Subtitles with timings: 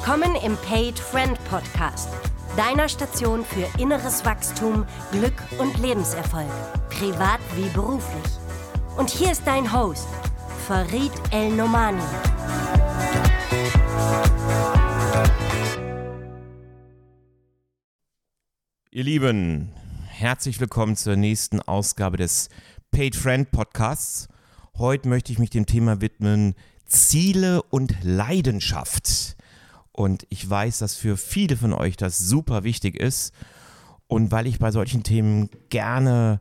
[0.00, 2.08] Willkommen im Paid Friend Podcast,
[2.56, 6.48] deiner Station für inneres Wachstum, Glück und Lebenserfolg,
[6.88, 8.32] privat wie beruflich.
[8.96, 10.06] Und hier ist dein Host,
[10.66, 12.00] Farid El Nomani.
[18.92, 19.72] Ihr Lieben,
[20.06, 22.50] herzlich willkommen zur nächsten Ausgabe des
[22.92, 24.28] Paid Friend Podcasts.
[24.78, 26.54] Heute möchte ich mich dem Thema widmen
[26.86, 29.36] Ziele und Leidenschaft.
[29.98, 33.34] Und ich weiß, dass für viele von euch das super wichtig ist.
[34.06, 36.40] Und weil ich bei solchen Themen gerne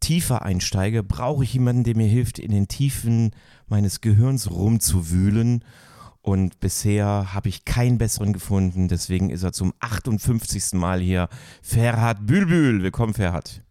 [0.00, 3.30] tiefer einsteige, brauche ich jemanden, der mir hilft, in den Tiefen
[3.68, 5.64] meines Gehirns rumzuwühlen.
[6.20, 8.88] Und bisher habe ich keinen besseren gefunden.
[8.88, 10.74] Deswegen ist er zum 58.
[10.74, 11.30] Mal hier.
[11.62, 12.82] Ferhat Bülbül.
[12.82, 13.62] Willkommen, Ferhat.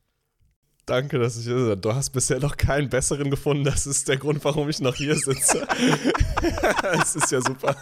[0.89, 3.63] Danke, dass ich hier Du hast bisher noch keinen besseren gefunden.
[3.63, 5.67] Das ist der Grund, warum ich noch hier sitze.
[6.81, 7.75] das ist ja super.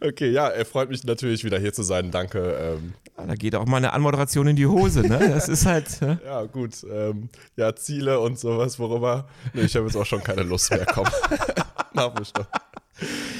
[0.00, 2.10] okay, ja, er freut mich natürlich wieder hier zu sein.
[2.10, 2.78] Danke.
[2.78, 2.94] Ähm.
[3.18, 5.18] Ja, da geht auch mal eine Anmoderation in die Hose, ne?
[5.18, 6.00] Das ist halt.
[6.00, 6.82] Ja, ja gut.
[6.90, 9.28] Ähm, ja, Ziele und sowas, worüber.
[9.52, 10.86] Nee, ich habe jetzt auch schon keine Lust mehr.
[10.86, 11.06] Komm.
[11.92, 12.46] Mach mich doch.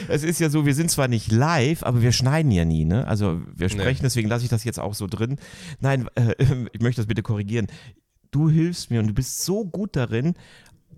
[0.08, 3.06] Es ist ja so, wir sind zwar nicht live, aber wir schneiden ja nie, ne?
[3.08, 4.08] Also wir sprechen, nee.
[4.08, 5.38] deswegen lasse ich das jetzt auch so drin.
[5.80, 6.34] Nein, äh,
[6.72, 7.66] ich möchte das bitte korrigieren
[8.31, 10.34] du hilfst mir und du bist so gut darin,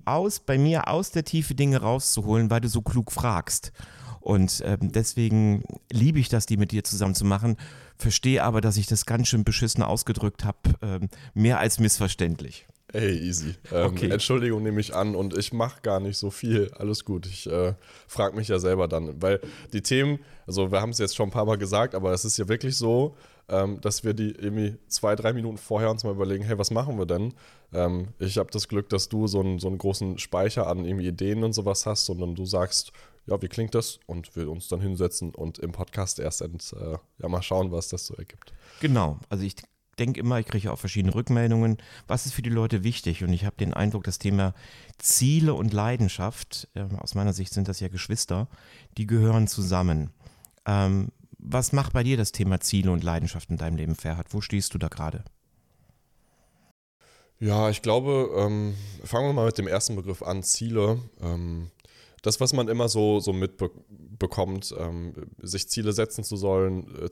[0.05, 3.73] aus, bei mir aus der Tiefe Dinge rauszuholen, weil du so klug fragst.
[4.21, 7.57] Und ähm, deswegen liebe ich das, die mit dir zusammen zu machen.
[7.97, 12.67] Verstehe aber, dass ich das ganz schön beschissen ausgedrückt habe, ähm, mehr als missverständlich.
[12.93, 13.55] Hey, easy.
[13.73, 14.11] Ähm, okay.
[14.11, 16.71] Entschuldigung nehme ich an und ich mache gar nicht so viel.
[16.77, 17.27] Alles gut.
[17.27, 17.75] Ich äh,
[18.09, 19.41] frage mich ja selber dann, weil
[19.73, 22.37] die Themen, also wir haben es jetzt schon ein paar Mal gesagt, aber es ist
[22.37, 23.17] ja wirklich so,
[23.51, 26.99] ähm, dass wir die irgendwie zwei, drei Minuten vorher uns mal überlegen, hey, was machen
[26.99, 27.35] wir denn?
[27.73, 31.09] Ähm, ich habe das Glück, dass du so einen, so einen großen Speicher an irgendwie
[31.09, 32.93] Ideen und sowas hast, sondern du sagst,
[33.27, 33.99] ja, wie klingt das?
[34.07, 37.89] Und wir uns dann hinsetzen und im Podcast erst ent, äh, ja, mal schauen, was
[37.89, 38.53] das so ergibt.
[38.81, 39.57] Genau, also ich
[39.99, 41.77] denke immer, ich kriege auch verschiedene Rückmeldungen.
[42.07, 43.23] Was ist für die Leute wichtig?
[43.25, 44.55] Und ich habe den Eindruck, das Thema
[44.99, 48.49] Ziele und Leidenschaft, äh, aus meiner Sicht sind das ja Geschwister,
[48.97, 50.11] die gehören zusammen.
[50.67, 51.09] Ähm,
[51.43, 54.33] was macht bei dir das Thema Ziele und Leidenschaft in deinem Leben, Ferhat?
[54.33, 55.25] Wo stehst du da gerade?
[57.39, 61.01] Ja, ich glaube, ähm, fangen wir mal mit dem ersten Begriff an, Ziele.
[61.23, 61.71] Ähm,
[62.23, 67.09] das, was man immer so, so mitbekommt, ähm, sich Ziele setzen zu sollen, äh,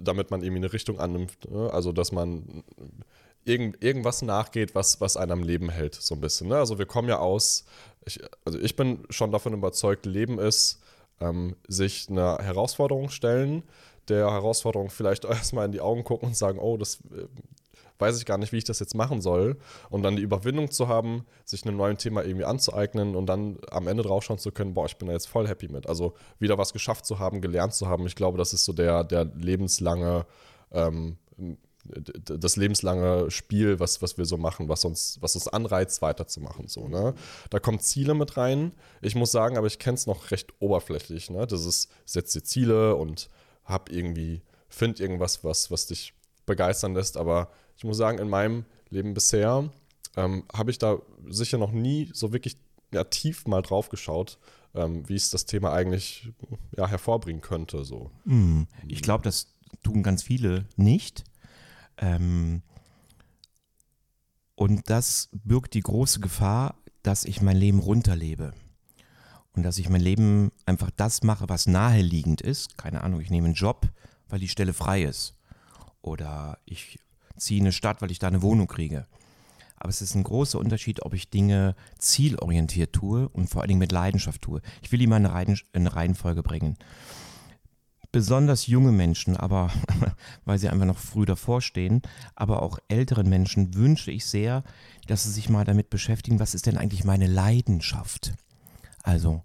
[0.00, 1.48] damit man irgendwie eine Richtung annimmt.
[1.48, 1.72] Ne?
[1.72, 2.64] Also, dass man
[3.44, 6.48] irgend, irgendwas nachgeht, was, was einem am Leben hält, so ein bisschen.
[6.48, 6.56] Ne?
[6.56, 7.64] Also, wir kommen ja aus,
[8.04, 10.79] ich, also ich bin schon davon überzeugt, Leben ist
[11.20, 13.62] ähm, sich einer Herausforderung stellen,
[14.08, 17.26] der Herausforderung vielleicht erstmal in die Augen gucken und sagen, oh, das äh,
[17.98, 19.58] weiß ich gar nicht, wie ich das jetzt machen soll.
[19.90, 23.86] Und dann die Überwindung zu haben, sich einem neuen Thema irgendwie anzueignen und dann am
[23.86, 25.86] Ende draufschauen zu können, boah, ich bin da jetzt voll happy mit.
[25.86, 28.06] Also wieder was geschafft zu haben, gelernt zu haben.
[28.06, 30.26] Ich glaube, das ist so der, der lebenslange
[30.72, 31.18] ähm,
[32.24, 36.68] das lebenslange Spiel, was, was wir so machen, was uns, was uns anreizt, weiterzumachen.
[36.68, 37.14] So, ne?
[37.50, 38.72] Da kommen Ziele mit rein.
[39.00, 41.30] Ich muss sagen, aber ich kenne es noch recht oberflächlich.
[41.30, 41.46] Ne?
[41.46, 43.28] Das ist, setz dir Ziele und
[43.64, 46.14] hab irgendwie, find irgendwas, was, was dich
[46.46, 47.16] begeistern lässt.
[47.16, 49.70] Aber ich muss sagen, in meinem Leben bisher
[50.16, 52.56] ähm, habe ich da sicher noch nie so wirklich
[52.92, 54.38] ja, tief mal drauf geschaut,
[54.74, 56.30] ähm, wie es das Thema eigentlich
[56.76, 57.84] ja, hervorbringen könnte.
[57.84, 58.10] So.
[58.24, 58.66] Hm.
[58.88, 59.48] Ich glaube, das
[59.82, 61.24] tun ganz viele nicht.
[62.00, 62.62] Ähm,
[64.54, 68.52] und das birgt die große Gefahr, dass ich mein Leben runterlebe.
[69.52, 72.78] Und dass ich mein Leben einfach das mache, was naheliegend ist.
[72.78, 73.88] Keine Ahnung, ich nehme einen Job,
[74.28, 75.34] weil die Stelle frei ist.
[76.02, 76.98] Oder ich
[77.36, 79.06] ziehe in eine Stadt, weil ich da eine Wohnung kriege.
[79.76, 83.80] Aber es ist ein großer Unterschied, ob ich Dinge zielorientiert tue und vor allen Dingen
[83.80, 84.60] mit Leidenschaft tue.
[84.82, 85.26] Ich will die mal in
[85.72, 86.76] eine Reihenfolge bringen
[88.12, 89.70] besonders junge Menschen, aber
[90.44, 92.02] weil sie einfach noch früh davor stehen,
[92.34, 94.62] aber auch älteren Menschen wünsche ich sehr,
[95.06, 98.32] dass sie sich mal damit beschäftigen, was ist denn eigentlich meine Leidenschaft?
[99.02, 99.42] Also,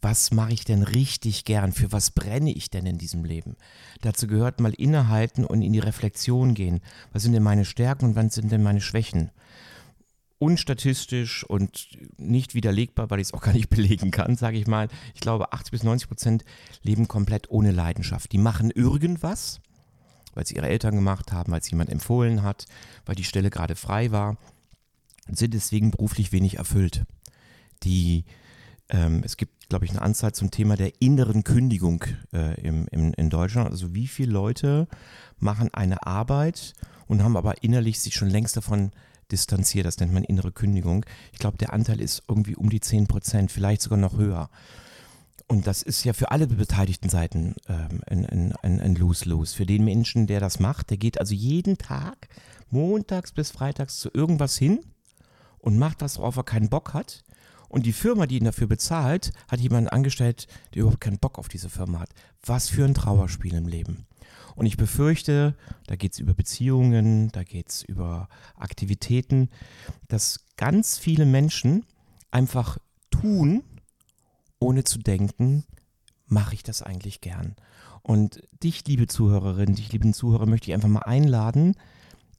[0.00, 1.72] was mache ich denn richtig gern?
[1.72, 3.56] Für was brenne ich denn in diesem Leben?
[4.00, 6.80] Dazu gehört mal innehalten und in die Reflexion gehen.
[7.12, 9.30] Was sind denn meine Stärken und was sind denn meine Schwächen?
[10.42, 11.86] Unstatistisch und
[12.16, 14.88] nicht widerlegbar, weil ich es auch gar nicht belegen kann, sage ich mal.
[15.14, 16.44] Ich glaube, 80 bis 90 Prozent
[16.82, 18.32] leben komplett ohne Leidenschaft.
[18.32, 19.60] Die machen irgendwas,
[20.34, 22.66] weil sie ihre Eltern gemacht haben, weil es jemand empfohlen hat,
[23.06, 24.36] weil die Stelle gerade frei war,
[25.28, 27.04] sind deswegen beruflich wenig erfüllt.
[27.84, 28.24] Die,
[28.88, 33.14] ähm, es gibt, glaube ich, eine Anzahl zum Thema der inneren Kündigung äh, im, im,
[33.14, 33.70] in Deutschland.
[33.70, 34.88] Also wie viele Leute
[35.38, 36.74] machen eine Arbeit
[37.06, 38.90] und haben aber innerlich sich schon längst davon
[39.32, 39.86] distanziert.
[39.86, 41.04] Das nennt man innere Kündigung.
[41.32, 44.50] Ich glaube, der Anteil ist irgendwie um die 10 Prozent, vielleicht sogar noch höher.
[45.48, 49.54] Und das ist ja für alle beteiligten Seiten ähm, ein, ein, ein Lose-Lose.
[49.54, 52.28] Für den Menschen, der das macht, der geht also jeden Tag,
[52.70, 54.80] montags bis freitags, zu irgendwas hin
[55.58, 57.24] und macht was, worauf er keinen Bock hat.
[57.68, 61.48] Und die Firma, die ihn dafür bezahlt, hat jemanden angestellt, der überhaupt keinen Bock auf
[61.48, 62.10] diese Firma hat.
[62.44, 64.06] Was für ein Trauerspiel im Leben.
[64.54, 65.56] Und ich befürchte,
[65.86, 69.48] da geht es über Beziehungen, da geht es über Aktivitäten,
[70.08, 71.84] dass ganz viele Menschen
[72.30, 72.78] einfach
[73.10, 73.62] tun,
[74.58, 75.64] ohne zu denken,
[76.26, 77.56] mache ich das eigentlich gern.
[78.02, 81.76] Und dich, liebe Zuhörerin, dich, lieben Zuhörer, möchte ich einfach mal einladen,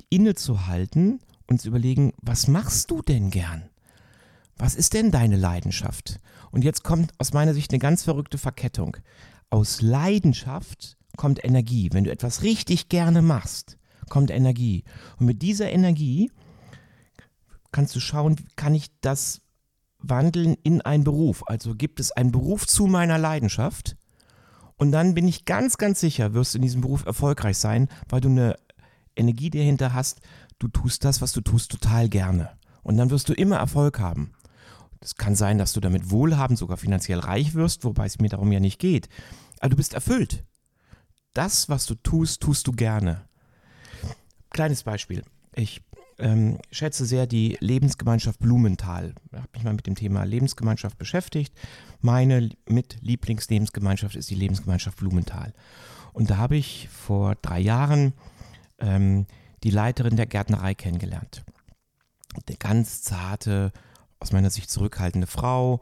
[0.09, 3.69] innezuhalten und zu überlegen, was machst du denn gern?
[4.57, 6.19] Was ist denn deine Leidenschaft?
[6.51, 8.97] Und jetzt kommt aus meiner Sicht eine ganz verrückte Verkettung.
[9.49, 11.89] Aus Leidenschaft kommt Energie.
[11.91, 13.77] Wenn du etwas richtig gerne machst,
[14.09, 14.83] kommt Energie.
[15.19, 16.31] Und mit dieser Energie
[17.71, 19.41] kannst du schauen, kann ich das
[19.99, 21.43] wandeln in einen Beruf.
[21.47, 23.95] Also gibt es einen Beruf zu meiner Leidenschaft.
[24.75, 28.21] Und dann bin ich ganz, ganz sicher, wirst du in diesem Beruf erfolgreich sein, weil
[28.21, 28.55] du eine
[29.15, 30.21] Energie dahinter hast.
[30.59, 32.49] Du tust das, was du tust, total gerne.
[32.81, 34.33] Und dann wirst du immer Erfolg haben.
[34.99, 38.51] Es kann sein, dass du damit wohlhabend, sogar finanziell reich wirst, wobei es mir darum
[38.51, 39.09] ja nicht geht.
[39.59, 40.43] Aber du bist erfüllt.
[41.33, 43.25] Das, was du tust, tust du gerne.
[44.51, 45.23] Kleines Beispiel.
[45.55, 45.81] Ich
[46.19, 49.15] ähm, schätze sehr die Lebensgemeinschaft Blumenthal.
[49.31, 51.53] Ich habe mich mal mit dem Thema Lebensgemeinschaft beschäftigt.
[52.01, 55.53] Meine mit Lieblingslebensgemeinschaft ist die Lebensgemeinschaft Blumenthal.
[56.13, 58.13] Und da habe ich vor drei Jahren
[58.77, 59.25] ähm,
[59.63, 61.43] die Leiterin der Gärtnerei kennengelernt.
[62.47, 63.71] Eine ganz zarte,
[64.19, 65.81] aus meiner Sicht zurückhaltende Frau,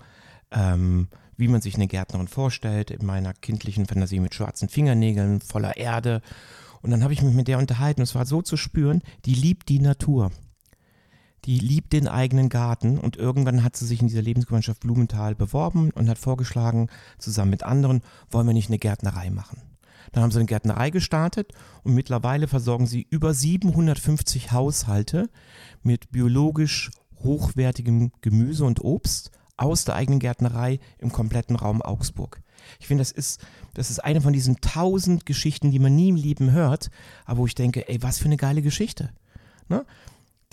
[0.52, 1.10] ähm,
[1.42, 6.22] wie man sich eine Gärtnerin vorstellt, in meiner kindlichen Fantasie mit schwarzen Fingernägeln, voller Erde
[6.82, 9.70] und dann habe ich mich mit der unterhalten es war so zu spüren, die liebt
[9.70, 10.32] die Natur.
[11.46, 15.90] Die liebt den eigenen Garten und irgendwann hat sie sich in dieser Lebensgemeinschaft Blumenthal beworben
[15.92, 19.64] und hat vorgeschlagen, zusammen mit anderen, wollen wir nicht eine Gärtnerei machen.
[20.12, 21.54] Dann haben sie eine Gärtnerei gestartet
[21.84, 25.30] und mittlerweile versorgen sie über 750 Haushalte
[25.82, 26.92] mit biologisch
[27.24, 29.32] hochwertigem Gemüse und Obst
[29.62, 32.42] aus der eigenen Gärtnerei im kompletten Raum Augsburg.
[32.80, 33.42] Ich finde, das ist,
[33.74, 36.90] das ist eine von diesen tausend Geschichten, die man nie im Leben hört,
[37.26, 39.12] aber wo ich denke, ey, was für eine geile Geschichte.
[39.70, 39.86] Ne?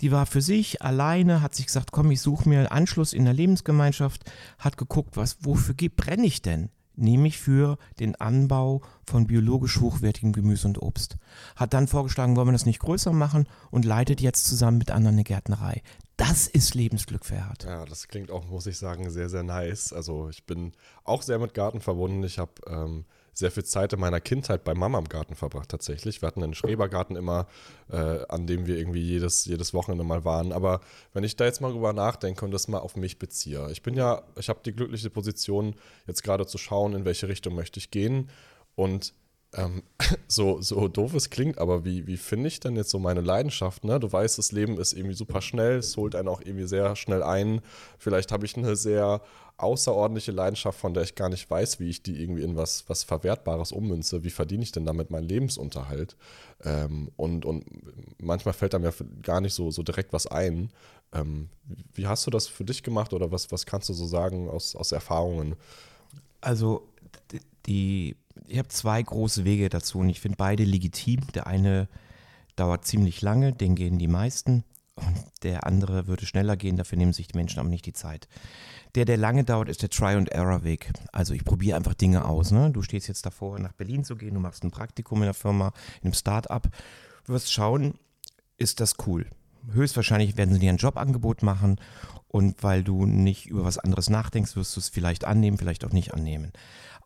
[0.01, 3.33] Die war für sich alleine, hat sich gesagt, komm, ich suche mir Anschluss in der
[3.33, 4.23] Lebensgemeinschaft,
[4.57, 6.69] hat geguckt, was, wofür brenne ich denn?
[6.99, 11.17] Nämlich für den Anbau von biologisch hochwertigem Gemüse und Obst.
[11.55, 15.15] Hat dann vorgeschlagen, wollen wir das nicht größer machen und leitet jetzt zusammen mit anderen
[15.15, 15.81] eine Gärtnerei.
[16.17, 17.63] Das ist Lebensglück für Erhard.
[17.63, 19.93] Ja, das klingt auch, muss ich sagen, sehr, sehr nice.
[19.93, 20.73] Also ich bin
[21.05, 22.23] auch sehr mit Garten verbunden.
[22.23, 23.05] Ich habe ähm,
[23.39, 26.21] sehr viel Zeit in meiner Kindheit bei Mama im Garten verbracht tatsächlich.
[26.21, 27.47] Wir hatten einen Schrebergarten immer,
[27.89, 30.51] äh, an dem wir irgendwie jedes, jedes Wochenende mal waren.
[30.51, 30.81] Aber
[31.13, 33.95] wenn ich da jetzt mal drüber nachdenke und das mal auf mich beziehe, ich bin
[33.95, 35.75] ja, ich habe die glückliche Position,
[36.05, 38.29] jetzt gerade zu schauen, in welche Richtung möchte ich gehen.
[38.75, 39.13] Und
[39.53, 39.83] ähm,
[40.27, 43.83] so, so doof es klingt, aber wie, wie finde ich denn jetzt so meine Leidenschaft?
[43.83, 43.99] Ne?
[43.99, 47.23] Du weißt, das Leben ist irgendwie super schnell, es holt einen auch irgendwie sehr schnell
[47.23, 47.61] ein.
[47.97, 49.21] Vielleicht habe ich eine sehr
[49.57, 53.03] außerordentliche Leidenschaft, von der ich gar nicht weiß, wie ich die irgendwie in was, was
[53.03, 54.23] Verwertbares ummünze.
[54.23, 56.15] Wie verdiene ich denn damit meinen Lebensunterhalt?
[56.63, 57.65] Ähm, und, und
[58.21, 58.91] manchmal fällt einem ja
[59.21, 60.71] gar nicht so, so direkt was ein.
[61.11, 61.49] Ähm,
[61.93, 64.75] wie hast du das für dich gemacht oder was, was kannst du so sagen aus,
[64.75, 65.55] aus Erfahrungen?
[66.39, 66.87] Also
[67.65, 68.15] die
[68.47, 71.21] ich habe zwei große Wege dazu und ich finde beide legitim.
[71.33, 71.87] Der eine
[72.55, 74.63] dauert ziemlich lange, den gehen die meisten.
[74.95, 78.27] Und der andere würde schneller gehen, dafür nehmen sich die Menschen aber nicht die Zeit.
[78.95, 80.91] Der, der lange dauert, ist der Try-and-Error-Weg.
[81.13, 82.51] Also ich probiere einfach Dinge aus.
[82.51, 82.71] Ne?
[82.71, 85.73] Du stehst jetzt davor, nach Berlin zu gehen, du machst ein Praktikum in der Firma,
[86.01, 86.67] in einem Start-up.
[87.27, 87.93] Wirst schauen,
[88.57, 89.27] ist das cool.
[89.71, 91.79] Höchstwahrscheinlich werden sie dir ein Jobangebot machen
[92.27, 95.91] und weil du nicht über was anderes nachdenkst, wirst du es vielleicht annehmen, vielleicht auch
[95.91, 96.51] nicht annehmen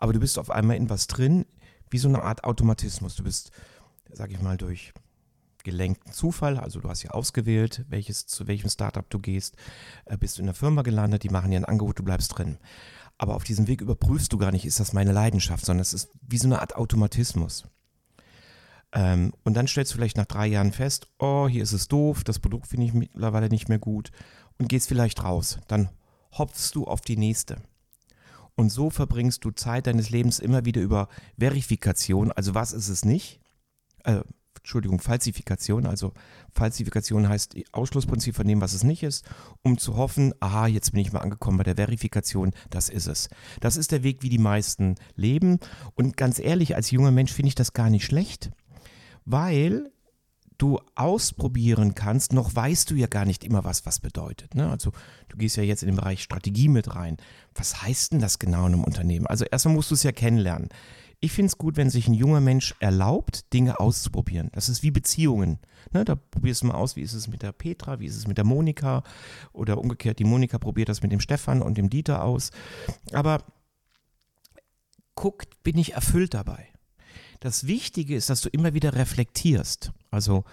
[0.04, 1.46] aber du bist auf einmal in was drin,
[1.90, 3.16] wie so eine Art Automatismus.
[3.16, 3.52] Du bist,
[4.12, 4.94] sag ich mal, durch
[5.64, 9.56] gelenkten Zufall, also du hast ja ausgewählt, welches, zu welchem Startup du gehst,
[10.04, 12.58] äh, bist du in der Firma gelandet, die machen dir ein Angebot, du bleibst drin.
[13.18, 16.10] Aber auf diesem Weg überprüfst du gar nicht, ist das meine Leidenschaft, sondern es ist
[16.22, 17.64] wie so eine Art Automatismus.
[18.94, 22.24] Ähm, und dann stellst du vielleicht nach drei Jahren fest, oh, hier ist es doof,
[22.24, 24.12] das Produkt finde ich mittlerweile nicht mehr gut
[24.60, 25.60] und gehst vielleicht raus.
[25.68, 25.90] Dann
[26.38, 27.58] hopfst du auf die nächste.
[28.56, 33.04] Und so verbringst du Zeit deines Lebens immer wieder über Verifikation, also was ist es
[33.04, 33.40] nicht?
[34.04, 34.22] Äh,
[34.58, 36.14] Entschuldigung, Falsifikation, also
[36.54, 39.26] Falsifikation heißt Ausschlussprinzip von dem, was es nicht ist,
[39.62, 43.28] um zu hoffen, aha, jetzt bin ich mal angekommen bei der Verifikation, das ist es.
[43.60, 45.60] Das ist der Weg, wie die meisten leben.
[45.96, 48.52] Und ganz ehrlich, als junger Mensch finde ich das gar nicht schlecht,
[49.26, 49.92] weil
[50.58, 54.56] du ausprobieren kannst, noch weißt du ja gar nicht immer, was was bedeutet.
[54.56, 54.70] Ne?
[54.70, 54.92] Also
[55.30, 57.18] du gehst ja jetzt in den Bereich Strategie mit rein.
[57.56, 59.28] Was heißt denn das genau in einem Unternehmen?
[59.28, 60.70] Also erstmal musst du es ja kennenlernen.
[61.20, 64.50] Ich finde es gut, wenn sich ein junger Mensch erlaubt, Dinge auszuprobieren.
[64.52, 65.60] Das ist wie Beziehungen.
[65.94, 68.28] Ne, da probierst du mal aus, wie ist es mit der Petra, wie ist es
[68.28, 69.04] mit der Monika
[69.54, 72.52] oder umgekehrt, die Monika probiert das mit dem Stefan und dem Dieter aus.
[73.14, 73.44] Aber
[75.16, 76.73] guckt, bin ich erfüllt dabei.
[77.44, 79.92] Das Wichtige ist, dass du immer wieder reflektierst.
[80.12, 80.46] Also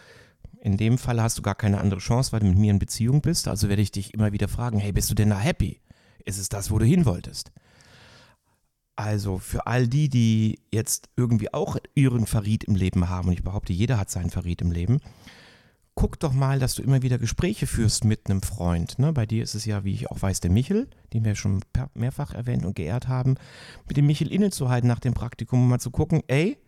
[0.61, 3.21] in dem Fall hast du gar keine andere Chance, weil du mit mir in Beziehung
[3.21, 3.47] bist.
[3.47, 5.81] Also werde ich dich immer wieder fragen, hey, bist du denn da happy?
[6.25, 7.53] Ist es das, wo du hin wolltest?
[8.97, 13.45] Also für all die, die jetzt irgendwie auch ihren Verriet im Leben haben, und ich
[13.45, 14.99] behaupte, jeder hat seinen Verriet im Leben,
[15.95, 18.99] guck doch mal, dass du immer wieder Gespräche führst mit einem Freund.
[18.99, 19.13] Ne?
[19.13, 21.61] Bei dir ist es ja, wie ich auch weiß, der Michel, den wir schon
[21.95, 23.37] mehrfach erwähnt und geehrt haben,
[23.87, 26.59] mit dem Michel innezuhalten nach dem Praktikum, um mal zu gucken, ey,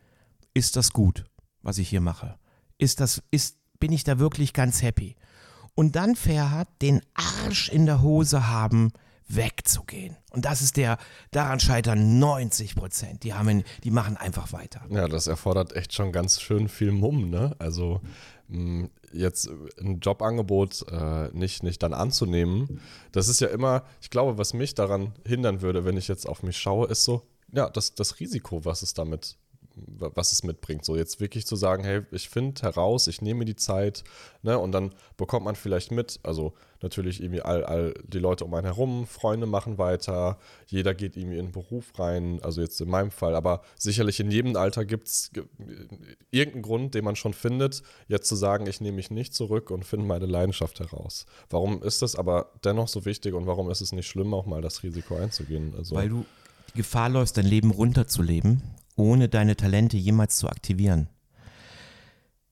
[0.55, 1.25] ist das gut,
[1.63, 2.39] was ich hier mache?
[2.79, 5.17] Ist das, ist, bin ich da wirklich ganz happy?
[5.75, 8.93] Und dann Ferhat den Arsch in der Hose haben,
[9.29, 10.17] wegzugehen.
[10.31, 10.99] Und das ist der,
[11.31, 13.23] daran scheitern 90 Prozent.
[13.23, 14.83] Die, haben, die machen einfach weiter.
[14.91, 17.57] Ja, das erfordert echt schon ganz schön viel Mumm, ne?
[17.59, 18.01] Also
[18.49, 19.49] mh, jetzt
[19.81, 22.81] ein Jobangebot äh, nicht, nicht dann anzunehmen,
[23.13, 26.43] das ist ja immer, ich glaube, was mich daran hindern würde, wenn ich jetzt auf
[26.43, 29.37] mich schaue, ist so, ja, das, das Risiko, was es damit
[29.75, 30.85] was es mitbringt.
[30.85, 34.05] So jetzt wirklich zu sagen, hey, ich finde heraus, ich nehme die Zeit,
[34.43, 38.55] ne, und dann bekommt man vielleicht mit, also natürlich irgendwie all, all die Leute um
[38.55, 42.89] einen herum, Freunde machen weiter, jeder geht irgendwie in den Beruf rein, also jetzt in
[42.89, 45.31] meinem Fall, aber sicherlich in jedem Alter gibt es
[46.31, 49.85] irgendeinen Grund, den man schon findet, jetzt zu sagen, ich nehme mich nicht zurück und
[49.85, 51.27] finde meine Leidenschaft heraus.
[51.51, 54.61] Warum ist das aber dennoch so wichtig und warum ist es nicht schlimm, auch mal
[54.61, 55.75] das Risiko einzugehen?
[55.77, 56.25] Also, Weil du
[56.75, 58.63] Gefahr läufst, dein Leben runterzuleben
[58.97, 61.09] ohne deine Talente jemals zu aktivieren.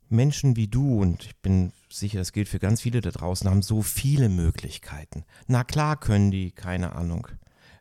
[0.08, 3.62] Menschen wie du, und ich bin sicher, das gilt für ganz viele da draußen, haben
[3.62, 5.24] so viele Möglichkeiten.
[5.46, 7.28] Na klar können die, keine Ahnung,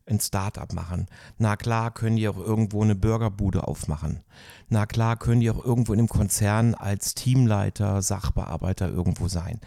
[0.06, 1.08] ein Startup machen.
[1.38, 4.22] Na klar können die auch irgendwo eine Burgerbude aufmachen.
[4.68, 9.60] Na klar können die auch irgendwo in einem Konzern als Teamleiter, Sachbearbeiter irgendwo sein.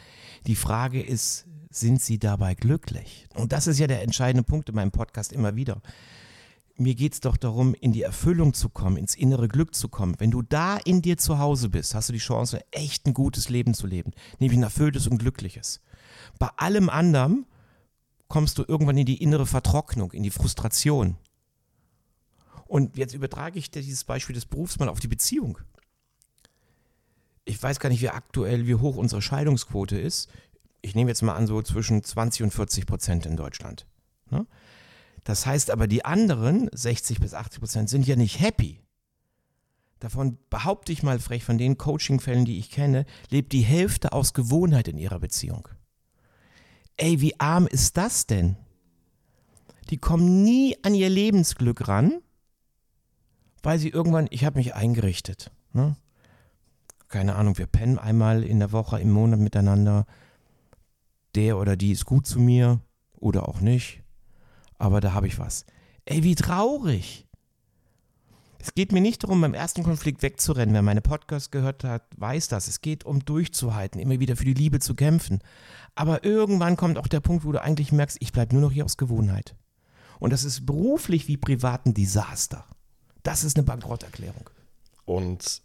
[0.47, 3.27] Die Frage ist, sind sie dabei glücklich?
[3.35, 5.81] Und das ist ja der entscheidende Punkt in meinem Podcast immer wieder
[6.77, 10.15] mir geht es doch darum, in die Erfüllung zu kommen, ins innere Glück zu kommen.
[10.19, 13.49] Wenn du da in dir zu Hause bist, hast du die Chance, echt ein gutes
[13.49, 15.81] Leben zu leben, nämlich ein erfülltes und glückliches.
[16.39, 17.47] Bei allem anderen
[18.29, 21.17] kommst du irgendwann in die innere Vertrocknung, in die Frustration.
[22.67, 25.59] Und jetzt übertrage ich dir dieses Beispiel des Berufs mal auf die Beziehung.
[27.45, 30.31] Ich weiß gar nicht, wie aktuell, wie hoch unsere Scheidungsquote ist.
[30.81, 33.87] Ich nehme jetzt mal an, so zwischen 20 und 40 Prozent in Deutschland.
[34.31, 34.47] Ne?
[35.25, 38.81] Das heißt aber, die anderen 60 bis 80 Prozent sind ja nicht happy.
[40.01, 44.35] Davon behaupte ich mal frech, von den Coaching-Fällen, die ich kenne, lebt die Hälfte aus
[44.35, 45.69] Gewohnheit in ihrer Beziehung.
[46.97, 48.57] Ey, wie arm ist das denn?
[49.91, 52.21] Die kommen nie an ihr Lebensglück ran,
[53.63, 55.53] weil sie irgendwann, ich habe mich eingerichtet.
[55.73, 55.97] Ne?
[57.07, 60.05] Keine Ahnung, wir pennen einmal in der Woche, im Monat miteinander.
[61.37, 62.81] Der oder die ist gut zu mir
[63.21, 64.02] oder auch nicht
[64.83, 65.65] aber da habe ich was.
[66.07, 67.29] Ey, wie traurig.
[68.59, 70.75] Es geht mir nicht darum, beim ersten Konflikt wegzurennen.
[70.75, 72.67] Wer meine Podcasts gehört hat, weiß das.
[72.67, 75.39] Es geht um durchzuhalten, immer wieder für die Liebe zu kämpfen.
[75.95, 78.85] Aber irgendwann kommt auch der Punkt, wo du eigentlich merkst, ich bleibe nur noch hier
[78.85, 79.55] aus Gewohnheit.
[80.19, 82.67] Und das ist beruflich wie privat ein Desaster.
[83.23, 84.51] Das ist eine Bankrotterklärung.
[85.05, 85.63] Und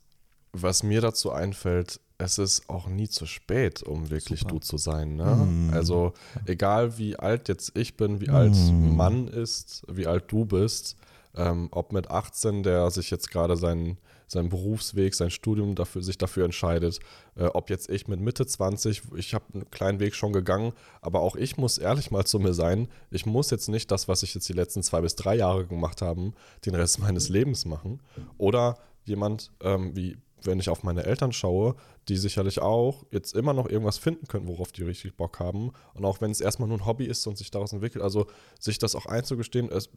[0.51, 4.53] was mir dazu einfällt, es ist auch nie zu spät, um wirklich Super.
[4.53, 5.15] du zu sein.
[5.15, 5.35] Ne?
[5.35, 5.73] Mm.
[5.73, 6.13] Also
[6.45, 8.95] egal wie alt jetzt ich bin, wie alt mm.
[8.95, 10.97] Mann ist, wie alt du bist,
[11.35, 13.97] ähm, ob mit 18, der sich jetzt gerade seinen,
[14.27, 16.99] seinen Berufsweg, sein Studium dafür, sich dafür entscheidet,
[17.35, 21.21] äh, ob jetzt ich mit Mitte 20, ich habe einen kleinen Weg schon gegangen, aber
[21.21, 24.33] auch ich muss ehrlich mal zu mir sein, ich muss jetzt nicht das, was ich
[24.33, 26.31] jetzt die letzten zwei bis drei Jahre gemacht habe,
[26.65, 28.01] den Rest meines Lebens machen.
[28.39, 31.75] Oder jemand ähm, wie wenn ich auf meine Eltern schaue,
[32.07, 35.71] die sicherlich auch jetzt immer noch irgendwas finden können, worauf die richtig Bock haben.
[35.93, 38.27] Und auch wenn es erstmal nur ein Hobby ist und sich daraus entwickelt, also
[38.59, 39.89] sich das auch einzugestehen, es,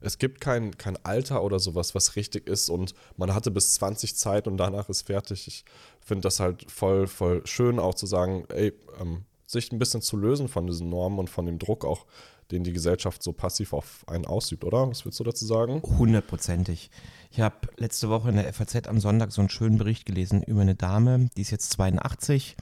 [0.00, 4.16] es gibt kein, kein Alter oder sowas, was richtig ist und man hatte bis 20
[4.16, 5.46] Zeit und danach ist fertig.
[5.46, 5.64] Ich
[6.00, 10.16] finde das halt voll, voll schön auch zu sagen, ey, ähm, sich ein bisschen zu
[10.16, 12.04] lösen von diesen Normen und von dem Druck auch,
[12.50, 14.88] den die Gesellschaft so passiv auf einen ausübt, oder?
[14.88, 15.82] Was willst du dazu sagen?
[15.82, 16.90] Hundertprozentig.
[17.30, 20.62] Ich habe letzte Woche in der FAZ am Sonntag so einen schönen Bericht gelesen über
[20.62, 22.56] eine Dame, die ist jetzt 82,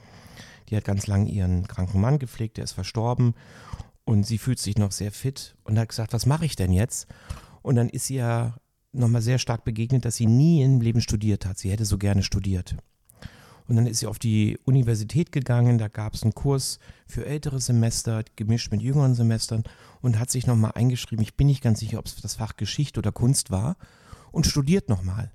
[0.68, 3.34] die hat ganz lang ihren kranken Mann gepflegt, der ist verstorben
[4.04, 7.06] und sie fühlt sich noch sehr fit und hat gesagt, was mache ich denn jetzt?
[7.62, 8.56] Und dann ist ja
[8.92, 11.58] nochmal sehr stark begegnet, dass sie nie im Leben studiert hat.
[11.58, 12.76] Sie hätte so gerne studiert.
[13.68, 17.60] Und dann ist sie auf die Universität gegangen, da gab es einen Kurs für ältere
[17.60, 19.64] Semester, gemischt mit jüngeren Semestern
[20.00, 21.22] und hat sich nochmal eingeschrieben.
[21.22, 23.76] Ich bin nicht ganz sicher, ob es das Fach Geschichte oder Kunst war
[24.30, 25.32] und studiert nochmal.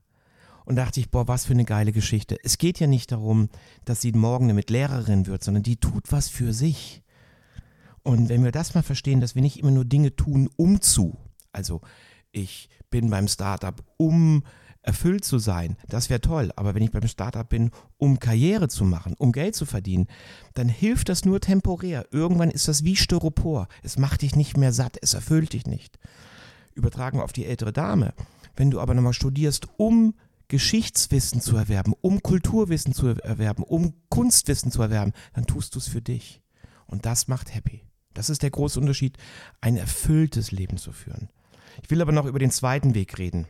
[0.63, 2.37] Und da dachte ich, boah, was für eine geile Geschichte.
[2.43, 3.49] Es geht ja nicht darum,
[3.83, 7.03] dass sie morgen eine mit Lehrerin wird, sondern die tut was für sich.
[8.03, 11.17] Und wenn wir das mal verstehen, dass wir nicht immer nur Dinge tun, um zu,
[11.51, 11.81] also
[12.31, 14.43] ich bin beim Startup, um
[14.83, 16.51] erfüllt zu sein, das wäre toll.
[16.55, 20.07] Aber wenn ich beim Startup bin, um Karriere zu machen, um Geld zu verdienen,
[20.53, 22.07] dann hilft das nur temporär.
[22.11, 23.67] Irgendwann ist das wie Styropor.
[23.83, 25.99] Es macht dich nicht mehr satt, es erfüllt dich nicht.
[26.73, 28.13] Übertragen auf die ältere Dame.
[28.55, 30.13] Wenn du aber nochmal studierst, um
[30.47, 35.87] Geschichtswissen zu erwerben, um Kulturwissen zu erwerben, um Kunstwissen zu erwerben, dann tust du es
[35.87, 36.41] für dich.
[36.87, 37.83] Und das macht happy.
[38.13, 39.17] Das ist der große Unterschied,
[39.61, 41.29] ein erfülltes Leben zu führen.
[41.81, 43.47] Ich will aber noch über den zweiten Weg reden.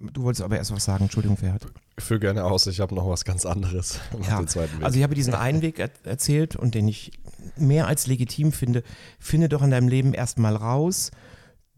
[0.00, 1.66] Du wolltest aber erst was sagen, Entschuldigung, Ferhat.
[1.96, 4.00] Ich führe gerne aus, ich habe noch was ganz anderes.
[4.28, 7.12] Ja, also ich habe diesen einen Weg er erzählt und den ich
[7.56, 8.82] mehr als legitim finde.
[9.18, 11.10] Finde doch in deinem Leben erstmal raus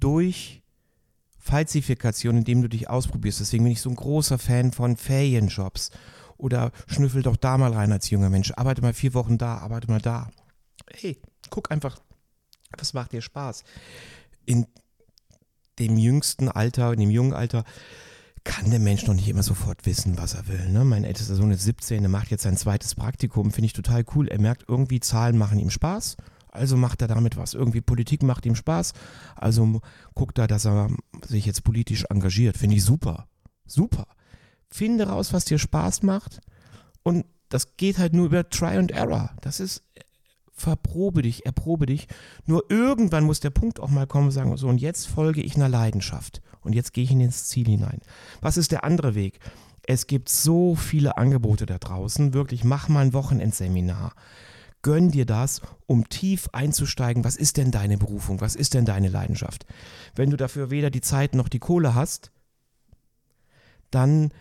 [0.00, 0.62] durch
[1.38, 3.40] Falsifikation, indem du dich ausprobierst.
[3.40, 5.90] Deswegen bin ich so ein großer Fan von Ferienjobs.
[6.38, 8.52] Oder schnüffel doch da mal rein als junger Mensch.
[8.56, 10.30] Arbeite mal vier Wochen da, arbeite mal da.
[10.92, 11.18] Hey,
[11.50, 11.98] guck einfach,
[12.76, 13.64] was macht dir Spaß.
[14.44, 14.66] In
[15.78, 17.64] dem jüngsten Alter, in dem jungen Alter,
[18.44, 20.68] kann der Mensch noch nicht immer sofort wissen, was er will.
[20.68, 20.84] Ne?
[20.84, 24.28] Mein ältester Sohn ist 17, der macht jetzt sein zweites Praktikum, finde ich total cool.
[24.28, 26.16] Er merkt irgendwie, Zahlen machen ihm Spaß,
[26.52, 27.54] also macht er damit was.
[27.54, 28.92] Irgendwie Politik macht ihm Spaß,
[29.34, 29.80] also
[30.14, 30.90] guckt er, dass er
[31.26, 32.56] sich jetzt politisch engagiert.
[32.56, 33.26] Finde ich super.
[33.66, 34.06] Super.
[34.70, 36.40] Finde raus, was dir Spaß macht
[37.02, 39.30] und das geht halt nur über Try and Error.
[39.40, 39.82] Das ist
[40.56, 42.08] verprobe dich, erprobe dich.
[42.46, 45.54] Nur irgendwann muss der Punkt auch mal kommen und sagen, so, und jetzt folge ich
[45.54, 46.42] einer Leidenschaft.
[46.62, 48.00] Und jetzt gehe ich in ins Ziel hinein.
[48.40, 49.38] Was ist der andere Weg?
[49.86, 52.34] Es gibt so viele Angebote da draußen.
[52.34, 54.14] Wirklich, mach mal ein Wochenendseminar.
[54.82, 57.22] Gönn dir das, um tief einzusteigen.
[57.22, 58.40] Was ist denn deine Berufung?
[58.40, 59.66] Was ist denn deine Leidenschaft?
[60.14, 62.32] Wenn du dafür weder die Zeit noch die Kohle hast,
[63.90, 64.32] dann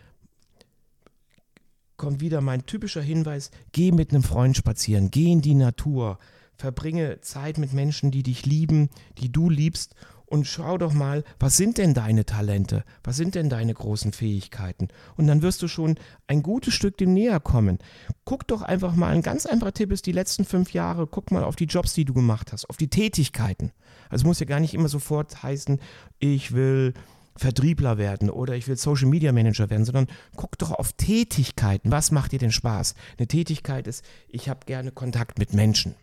[2.06, 6.20] kommt wieder mein typischer Hinweis, geh mit einem Freund spazieren, geh in die Natur,
[6.56, 9.96] verbringe Zeit mit Menschen, die dich lieben, die du liebst
[10.28, 14.90] und schau doch mal, was sind denn deine Talente, was sind denn deine großen Fähigkeiten
[15.18, 17.80] und dann wirst du schon ein gutes Stück dem näher kommen.
[18.24, 21.44] Guck doch einfach mal, ein ganz einfacher Tipp ist die letzten fünf Jahre, guck mal
[21.44, 23.72] auf die Jobs, die du gemacht hast, auf die Tätigkeiten.
[24.12, 25.80] Also muss ja gar nicht immer sofort heißen,
[26.20, 26.94] ich will
[27.38, 31.92] Vertriebler werden oder ich will Social Media Manager werden, sondern guck doch auf Tätigkeiten.
[31.92, 32.96] Was macht dir denn Spaß?
[33.18, 35.96] Eine Tätigkeit ist, ich habe gerne Kontakt mit Menschen.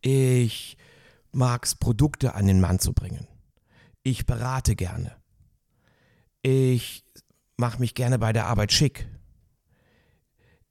[0.00, 0.76] Ich
[1.32, 3.26] mag es, Produkte an den Mann zu bringen.
[4.02, 5.12] Ich berate gerne.
[6.42, 7.04] Ich
[7.56, 9.06] mache mich gerne bei der Arbeit schick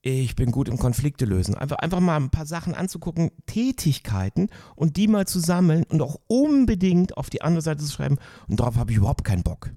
[0.08, 1.56] ich bin gut im Konflikte lösen.
[1.56, 6.18] Einfach, einfach mal ein paar Sachen anzugucken, Tätigkeiten und die mal zu sammeln und auch
[6.28, 8.18] unbedingt auf die andere Seite zu schreiben.
[8.48, 9.72] Und darauf habe ich überhaupt keinen Bock.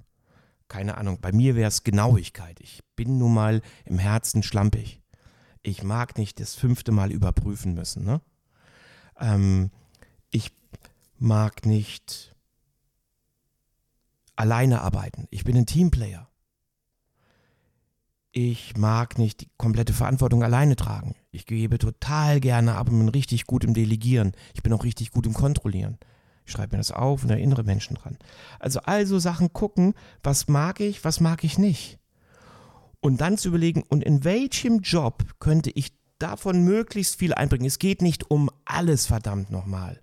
[0.68, 2.60] Keine Ahnung, bei mir wäre es Genauigkeit.
[2.60, 5.02] Ich bin nun mal im Herzen schlampig.
[5.62, 8.04] Ich mag nicht das fünfte Mal überprüfen müssen.
[8.04, 8.20] Ne?
[9.18, 9.70] Ähm,
[10.30, 10.52] ich
[11.18, 12.36] mag nicht
[14.36, 15.26] alleine arbeiten.
[15.30, 16.29] Ich bin ein Teamplayer
[18.32, 21.16] ich mag nicht die komplette Verantwortung alleine tragen.
[21.32, 24.32] Ich gebe total gerne ab und bin richtig gut im Delegieren.
[24.54, 25.98] Ich bin auch richtig gut im Kontrollieren.
[26.44, 28.18] Ich schreibe mir das auf und erinnere Menschen dran.
[28.58, 31.98] Also also Sachen gucken, was mag ich, was mag ich nicht.
[33.00, 37.66] Und dann zu überlegen, und in welchem Job könnte ich davon möglichst viel einbringen.
[37.66, 40.00] Es geht nicht um alles, verdammt nochmal.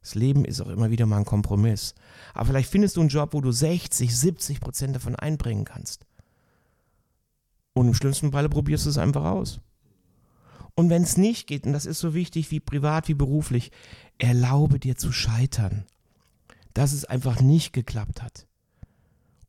[0.00, 1.94] Das Leben ist auch immer wieder mal ein Kompromiss.
[2.34, 6.06] Aber vielleicht findest du einen Job, wo du 60, 70 Prozent davon einbringen kannst.
[7.74, 9.60] Und im schlimmsten Falle probierst du es einfach aus.
[10.74, 13.70] Und wenn es nicht geht, und das ist so wichtig wie privat wie beruflich,
[14.18, 15.84] erlaube dir zu scheitern.
[16.74, 18.46] Dass es einfach nicht geklappt hat.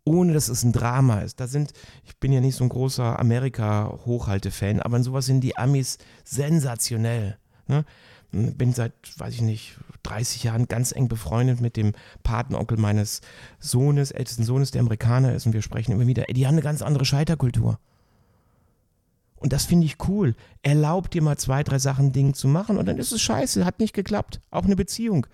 [0.05, 1.39] Ohne dass es ein Drama ist.
[1.39, 1.71] Da sind,
[2.03, 7.37] ich bin ja nicht so ein großer Amerika-Hochhalte-Fan, aber in sowas sind die Amis sensationell.
[7.67, 7.85] Ne?
[8.31, 13.21] Bin seit, weiß ich nicht, 30 Jahren ganz eng befreundet mit dem Patenonkel meines
[13.59, 15.45] Sohnes, ältesten Sohnes, der Amerikaner ist.
[15.45, 17.79] Und wir sprechen immer wieder, die haben eine ganz andere Scheiterkultur.
[19.43, 20.35] Und das finde ich cool.
[20.61, 23.81] Erlaubt dir mal zwei, drei Sachen, Dinge zu machen und dann ist es scheiße, hat
[23.81, 24.39] nicht geklappt.
[24.51, 25.27] Auch eine Beziehung.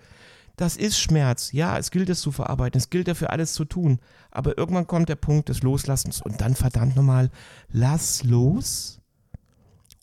[0.56, 1.52] Das ist Schmerz.
[1.52, 2.76] Ja, es gilt es zu verarbeiten.
[2.76, 4.00] Es gilt dafür alles zu tun.
[4.32, 7.30] Aber irgendwann kommt der Punkt des Loslassens und dann verdammt nochmal,
[7.70, 9.00] lass los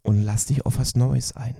[0.04, 1.58] und lass dich auf was Neues ein.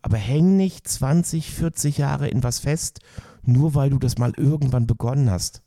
[0.00, 3.00] Aber häng nicht 20, 40 Jahre in was fest,
[3.42, 5.60] nur weil du das mal irgendwann begonnen hast.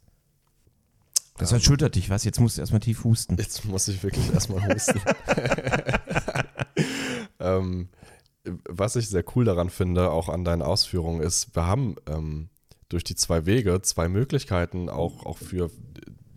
[1.38, 2.24] Das erschüttert dich, was?
[2.24, 3.36] Jetzt musst du erstmal tief husten.
[3.38, 5.02] Jetzt muss ich wirklich erstmal husten.
[7.44, 7.90] ähm,
[8.68, 12.50] was ich sehr cool daran finde, auch an deinen Ausführungen, ist, wir haben ähm,
[12.90, 15.70] durch die zwei Wege zwei Möglichkeiten, auch, auch für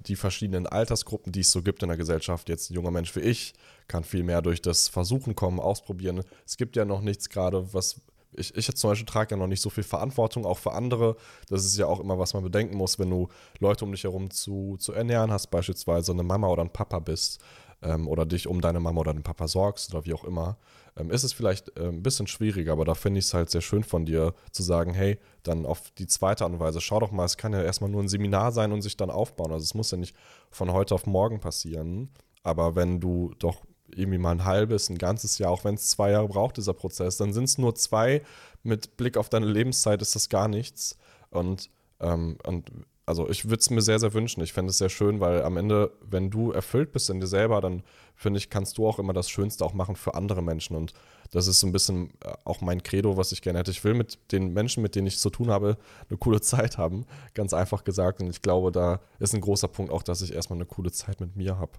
[0.07, 2.49] die verschiedenen Altersgruppen, die es so gibt in der Gesellschaft.
[2.49, 3.55] Jetzt ein junger Mensch wie ich
[3.89, 6.23] kann viel mehr durch das Versuchen kommen, ausprobieren.
[6.45, 8.01] Es gibt ja noch nichts gerade, was
[8.33, 11.17] ich, ich zum Beispiel trage ja noch nicht so viel Verantwortung, auch für andere.
[11.49, 13.29] Das ist ja auch immer, was man bedenken muss, wenn du
[13.61, 17.41] Leute um dich herum zu, zu ernähren hast, beispielsweise eine Mama oder ein Papa bist
[17.83, 20.59] ähm, oder dich um deine Mama oder deinen Papa sorgst oder wie auch immer,
[20.97, 23.61] ähm, ist es vielleicht äh, ein bisschen schwieriger, aber da finde ich es halt sehr
[23.61, 27.13] schön von dir zu sagen, hey, dann auf die zweite Art und Weise, schau doch
[27.13, 29.53] mal, es kann ja erstmal nur ein Seminar sein und sich dann aufbauen.
[29.53, 30.17] Also es muss ja nicht
[30.51, 32.11] von heute auf morgen passieren,
[32.43, 36.11] aber wenn du doch irgendwie mal ein halbes, ein ganzes Jahr, auch wenn es zwei
[36.11, 38.23] Jahre braucht, dieser Prozess, dann sind es nur zwei.
[38.63, 40.99] Mit Blick auf deine Lebenszeit ist das gar nichts.
[41.31, 41.71] Und,
[42.01, 42.71] ähm, und
[43.07, 44.43] also ich würde es mir sehr, sehr wünschen.
[44.43, 47.61] Ich fände es sehr schön, weil am Ende, wenn du erfüllt bist in dir selber,
[47.61, 47.85] dann
[48.17, 50.75] finde ich, kannst du auch immer das Schönste auch machen für andere Menschen.
[50.75, 50.93] Und
[51.31, 53.71] das ist so ein bisschen äh, auch mein Credo, was ich gerne hätte.
[53.71, 55.77] Ich will mit den Menschen, mit denen ich zu tun habe,
[56.09, 57.07] eine coole Zeit haben.
[57.35, 58.21] Ganz einfach gesagt.
[58.21, 61.21] Und ich glaube, da ist ein großer Punkt auch, dass ich erstmal eine coole Zeit
[61.21, 61.73] mit mir habe.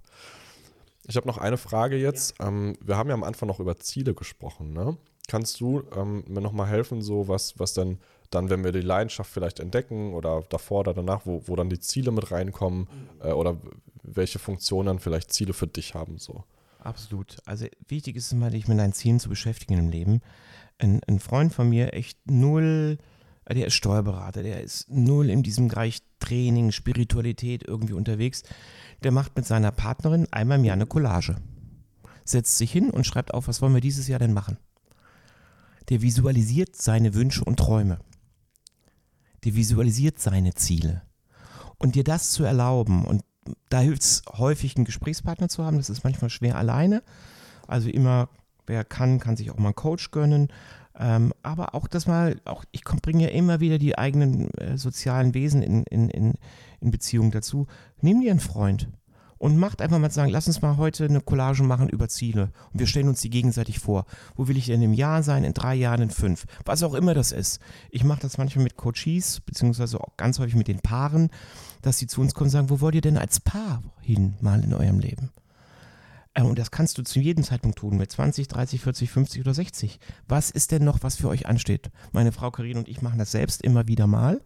[1.08, 2.38] Ich habe noch eine Frage jetzt.
[2.40, 2.48] Ja.
[2.48, 4.74] Ähm, wir haben ja am Anfang noch über Ziele gesprochen.
[4.74, 4.98] Ne?
[5.28, 9.32] Kannst du ähm, mir nochmal helfen, so was, was denn dann, wenn wir die Leidenschaft
[9.32, 13.30] vielleicht entdecken oder davor oder danach, wo, wo dann die Ziele mit reinkommen mhm.
[13.30, 13.58] äh, oder
[14.04, 16.18] welche Funktionen dann vielleicht Ziele für dich haben?
[16.18, 16.44] So.
[16.80, 17.38] Absolut.
[17.46, 20.22] Also wichtig ist es mal, dich mit deinen Zielen zu beschäftigen im Leben.
[20.78, 22.98] Ein, ein Freund von mir, echt null,
[23.54, 28.44] der ist Steuerberater, der ist null in diesem Bereich Training, Spiritualität irgendwie unterwegs
[29.04, 31.38] der macht mit seiner Partnerin einmal im Jahr eine Collage.
[32.26, 34.58] Setzt sich hin und schreibt auf, was wollen wir dieses Jahr denn machen.
[35.90, 38.00] Der visualisiert seine Wünsche und Träume.
[39.44, 41.04] Der visualisiert seine Ziele.
[41.78, 43.24] Und dir das zu erlauben, und
[43.70, 47.04] da hilft es häufig, einen Gesprächspartner zu haben, das ist manchmal schwer alleine.
[47.68, 48.30] Also immer,
[48.68, 50.50] wer kann, kann sich auch mal einen Coach gönnen.
[51.00, 55.34] Ähm, aber auch das mal, auch ich bringe ja immer wieder die eigenen äh, sozialen
[55.34, 56.34] Wesen in, in, in,
[56.80, 57.68] in Beziehung dazu.
[58.02, 58.90] Nimm dir einen Freund
[59.38, 62.52] und macht einfach mal sagen, lass uns mal heute eine Collage machen über Ziele.
[62.74, 64.06] Und wir stellen uns die gegenseitig vor.
[64.36, 66.46] Wo will ich denn im Jahr sein, in drei Jahren, in fünf?
[66.66, 67.60] Was auch immer das ist.
[67.92, 71.30] Ich mache das manchmal mit Coaches, beziehungsweise auch ganz häufig mit den Paaren,
[71.82, 74.64] dass sie zu uns kommen und sagen, wo wollt ihr denn als Paar hin mal
[74.64, 75.32] in eurem Leben?
[76.38, 79.54] Äh, und das kannst du zu jedem Zeitpunkt tun, mit 20, 30, 40, 50 oder
[79.54, 80.00] 60.
[80.28, 81.90] Was ist denn noch, was für euch ansteht?
[82.12, 84.42] Meine Frau Karin und ich machen das selbst immer wieder mal,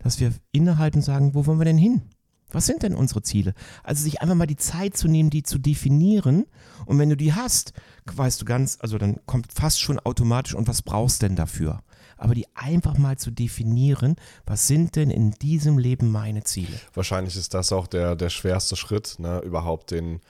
[0.00, 2.02] dass wir innehalten und sagen, wo wollen wir denn hin?
[2.50, 3.52] Was sind denn unsere Ziele?
[3.84, 6.46] Also sich einfach mal die Zeit zu nehmen, die zu definieren.
[6.86, 7.74] Und wenn du die hast,
[8.06, 11.82] weißt du ganz, also dann kommt fast schon automatisch, und was brauchst denn dafür?
[12.16, 16.72] Aber die einfach mal zu definieren, was sind denn in diesem Leben meine Ziele?
[16.94, 19.40] Wahrscheinlich ist das auch der, der schwerste Schritt, ne?
[19.40, 20.20] überhaupt den,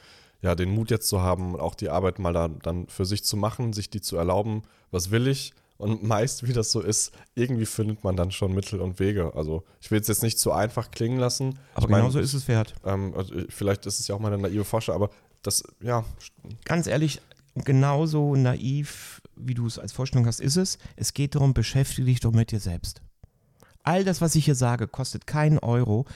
[0.40, 3.36] ja, den Mut jetzt zu haben, auch die Arbeit mal da, dann für sich zu
[3.36, 5.52] machen, sich die zu erlauben, was will ich?
[5.78, 9.32] Und meist, wie das so ist, irgendwie findet man dann schon Mittel und Wege.
[9.34, 11.58] Also ich will es jetzt nicht zu einfach klingen lassen.
[11.74, 12.74] Aber ich mein, genauso ist es wert.
[12.84, 15.10] Ähm, also vielleicht ist es ja auch mal eine naive Forscher, aber
[15.42, 16.04] das, ja.
[16.64, 17.20] Ganz ehrlich,
[17.54, 20.78] genauso naiv, wie du es als Vorstellung hast, ist es.
[20.96, 23.00] Es geht darum, beschäftige dich doch mit dir selbst.
[23.82, 26.06] All das, was ich hier sage, kostet keinen Euro.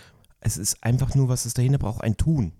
[0.40, 2.52] Es ist einfach nur, was es dahinter braucht, ein Tun.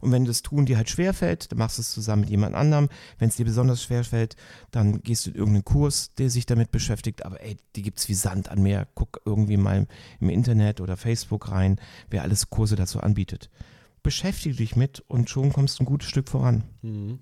[0.00, 2.88] Und wenn das Tun dir halt schwerfällt, dann machst du es zusammen mit jemand anderem.
[3.18, 4.36] Wenn es dir besonders schwerfällt,
[4.70, 7.24] dann gehst du in irgendeinen Kurs, der sich damit beschäftigt.
[7.24, 8.88] Aber ey, die gibt es wie Sand an Meer.
[8.94, 9.86] Guck irgendwie mal
[10.20, 11.80] im Internet oder Facebook rein,
[12.10, 13.50] wer alles Kurse dazu anbietet.
[14.02, 16.62] Beschäftige dich mit und schon kommst du ein gutes Stück voran.
[16.82, 17.18] Mhm.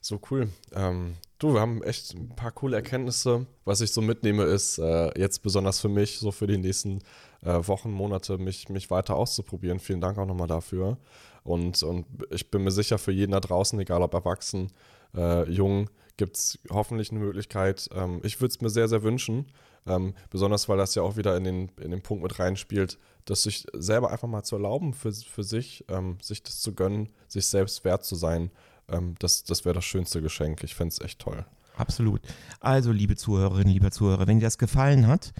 [0.00, 0.48] So cool.
[0.74, 3.46] Ähm, du, wir haben echt ein paar coole Erkenntnisse.
[3.66, 7.00] Was ich so mitnehme, ist äh, jetzt besonders für mich, so für die nächsten
[7.42, 9.80] äh, Wochen, Monate, mich, mich weiter auszuprobieren.
[9.80, 10.96] Vielen Dank auch nochmal dafür.
[11.44, 14.72] Und, und ich bin mir sicher, für jeden da draußen, egal ob erwachsen,
[15.14, 17.88] äh, jung, gibt es hoffentlich eine Möglichkeit.
[17.94, 19.46] Ähm, ich würde es mir sehr, sehr wünschen,
[19.86, 23.42] ähm, besonders weil das ja auch wieder in den, in den Punkt mit reinspielt, dass
[23.42, 27.46] sich selber einfach mal zu erlauben, für, für sich, ähm, sich das zu gönnen, sich
[27.46, 28.50] selbst wert zu sein.
[28.88, 30.64] Ähm, das das wäre das schönste Geschenk.
[30.64, 31.44] Ich fände es echt toll.
[31.76, 32.20] Absolut.
[32.60, 35.32] Also, liebe Zuhörerinnen, lieber Zuhörer, wenn dir das gefallen hat,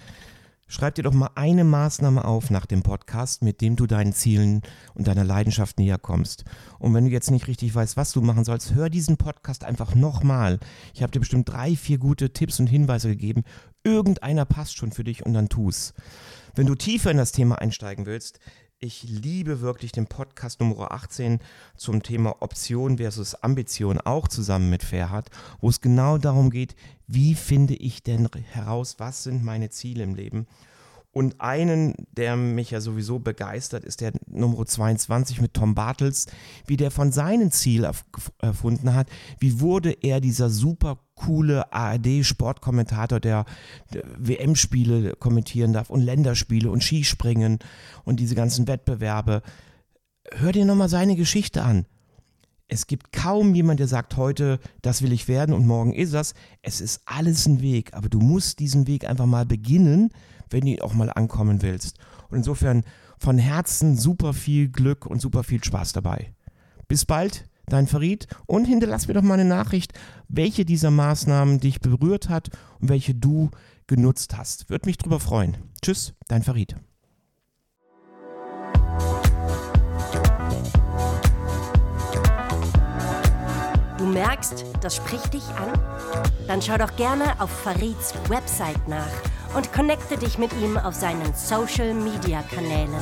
[0.75, 4.63] Schreib dir doch mal eine Maßnahme auf nach dem Podcast, mit dem du deinen Zielen
[4.95, 6.45] und deiner Leidenschaft näher kommst.
[6.81, 9.95] Und wenn du jetzt nicht richtig weißt, was du machen sollst, hör diesen Podcast einfach
[9.95, 10.59] nochmal.
[10.93, 13.45] Ich habe dir bestimmt drei, vier gute Tipps und Hinweise gegeben.
[13.85, 15.95] Irgendeiner passt schon für dich und dann tu's.
[16.57, 18.41] Wenn du tiefer in das Thema einsteigen willst,
[18.85, 21.41] ich liebe wirklich den Podcast Nummer 18
[21.75, 27.35] zum Thema Option versus Ambition, auch zusammen mit Ferhat, wo es genau darum geht, wie
[27.35, 30.47] finde ich denn heraus, was sind meine Ziele im Leben.
[31.15, 36.27] Und einen, der mich ja sowieso begeistert, ist der Nummer 22 mit Tom Bartels,
[36.67, 37.89] wie der von seinem Ziel
[38.41, 39.09] erfunden hat.
[39.39, 43.45] Wie wurde er dieser super coole ARD-Sportkommentator, der,
[44.19, 47.61] WM-Spiele kommentieren darf und Länderspiele und Skispringen
[48.03, 49.43] und diese ganzen Wettbewerbe.
[50.33, 51.87] Hör dir nochmal seine Geschichte an.
[52.67, 56.35] Es gibt kaum jemand, der sagt heute, das will ich werden und morgen ist das.
[56.61, 60.11] Es ist alles ein Weg, aber du musst diesen Weg einfach mal beginnen
[60.51, 61.99] wenn du auch mal ankommen willst.
[62.31, 62.85] Und insofern
[63.19, 66.35] von Herzen super viel Glück und super viel Spaß dabei.
[66.89, 69.93] Bis bald, dein Farid, und hinterlass mir doch mal eine Nachricht,
[70.29, 73.51] welche dieser Maßnahmen dich berührt hat und welche du
[73.87, 74.71] genutzt hast.
[74.71, 75.57] Würde mich drüber freuen.
[75.83, 76.77] Tschüss, dein Farid.
[83.97, 85.73] Du merkst, das spricht dich an?
[86.47, 89.09] Dann schau doch gerne auf Farids Website nach
[89.55, 92.95] und connecte dich mit ihm auf seinen Social Media Kanälen.